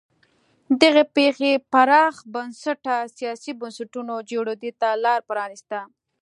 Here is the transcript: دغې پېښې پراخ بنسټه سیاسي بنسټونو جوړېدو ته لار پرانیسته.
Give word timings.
دغې 0.81 1.03
پېښې 1.15 1.51
پراخ 1.71 2.15
بنسټه 2.33 2.95
سیاسي 3.17 3.51
بنسټونو 3.61 4.13
جوړېدو 4.31 4.71
ته 4.81 4.89
لار 5.03 5.19
پرانیسته. 5.29 5.79